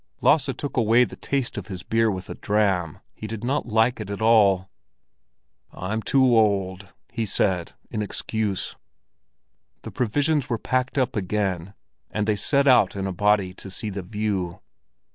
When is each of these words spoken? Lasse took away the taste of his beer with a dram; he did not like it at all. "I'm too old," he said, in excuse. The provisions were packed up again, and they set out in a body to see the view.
Lasse 0.19 0.49
took 0.57 0.77
away 0.77 1.03
the 1.03 1.15
taste 1.15 1.59
of 1.59 1.67
his 1.67 1.83
beer 1.83 2.09
with 2.09 2.27
a 2.27 2.33
dram; 2.33 3.01
he 3.13 3.27
did 3.27 3.43
not 3.43 3.67
like 3.67 3.99
it 3.99 4.09
at 4.09 4.19
all. 4.19 4.67
"I'm 5.71 6.01
too 6.01 6.23
old," 6.25 6.87
he 7.13 7.23
said, 7.27 7.73
in 7.91 8.01
excuse. 8.01 8.75
The 9.83 9.91
provisions 9.91 10.49
were 10.49 10.57
packed 10.57 10.97
up 10.97 11.15
again, 11.15 11.75
and 12.09 12.25
they 12.27 12.35
set 12.35 12.67
out 12.67 12.95
in 12.95 13.05
a 13.05 13.13
body 13.13 13.53
to 13.53 13.69
see 13.69 13.91
the 13.91 14.01
view. 14.01 14.61